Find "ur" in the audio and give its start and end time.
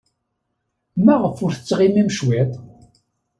1.45-1.53